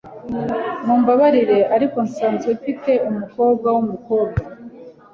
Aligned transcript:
Mumbabarire, 0.85 1.59
ariko 1.75 1.97
nsanzwe 2.07 2.49
mfite 2.59 2.91
umukobwa 3.09 3.67
wumukobwa. 3.75 4.41